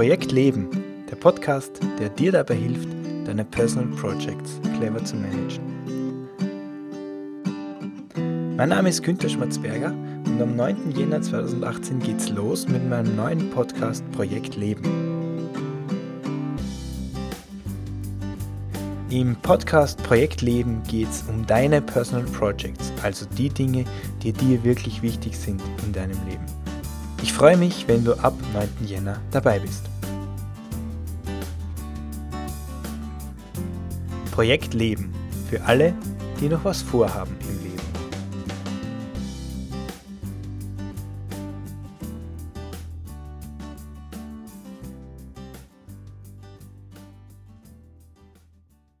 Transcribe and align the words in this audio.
Projekt 0.00 0.32
Leben, 0.32 0.66
der 1.10 1.16
Podcast, 1.16 1.78
der 1.98 2.08
dir 2.08 2.32
dabei 2.32 2.54
hilft, 2.54 2.88
deine 3.26 3.44
Personal 3.44 3.86
Projects 3.98 4.58
clever 4.78 5.04
zu 5.04 5.14
managen. 5.14 5.60
Mein 8.56 8.70
Name 8.70 8.88
ist 8.88 9.02
Günter 9.02 9.28
Schmatzberger 9.28 9.92
und 10.24 10.40
am 10.40 10.56
9. 10.56 10.92
Jänner 10.92 11.20
2018 11.20 12.00
geht's 12.00 12.30
los 12.30 12.66
mit 12.66 12.88
meinem 12.88 13.14
neuen 13.14 13.50
Podcast 13.50 14.02
Projekt 14.12 14.56
Leben. 14.56 14.84
Im 19.10 19.36
Podcast 19.42 20.02
Projekt 20.02 20.40
Leben 20.40 20.82
geht 20.88 21.10
es 21.10 21.24
um 21.28 21.46
deine 21.46 21.82
Personal 21.82 22.24
Projects, 22.24 22.90
also 23.02 23.26
die 23.36 23.50
Dinge, 23.50 23.84
die 24.22 24.32
dir 24.32 24.64
wirklich 24.64 25.02
wichtig 25.02 25.36
sind 25.36 25.60
in 25.84 25.92
deinem 25.92 26.16
Leben. 26.26 26.46
Ich 27.22 27.32
freue 27.32 27.56
mich, 27.56 27.86
wenn 27.86 28.04
du 28.04 28.14
ab 28.14 28.34
9. 28.54 28.68
Jänner 28.86 29.20
dabei 29.30 29.58
bist. 29.58 29.84
Projekt 34.30 34.72
Leben 34.72 35.12
für 35.50 35.62
alle, 35.62 35.94
die 36.40 36.48
noch 36.48 36.64
was 36.64 36.80
vorhaben 36.80 37.36
im 37.42 37.69